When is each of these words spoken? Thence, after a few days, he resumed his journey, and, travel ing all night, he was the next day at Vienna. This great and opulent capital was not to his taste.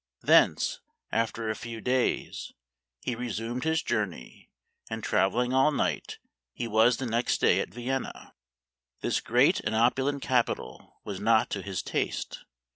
Thence, 0.23 0.79
after 1.11 1.47
a 1.51 1.55
few 1.55 1.79
days, 1.79 2.53
he 3.03 3.13
resumed 3.13 3.65
his 3.65 3.83
journey, 3.83 4.49
and, 4.89 5.03
travel 5.03 5.41
ing 5.41 5.53
all 5.53 5.71
night, 5.71 6.17
he 6.53 6.67
was 6.67 6.97
the 6.97 7.05
next 7.05 7.39
day 7.39 7.59
at 7.59 7.69
Vienna. 7.71 8.33
This 9.01 9.21
great 9.21 9.59
and 9.59 9.75
opulent 9.75 10.23
capital 10.23 10.97
was 11.03 11.19
not 11.19 11.51
to 11.51 11.61
his 11.61 11.83
taste. 11.83 12.45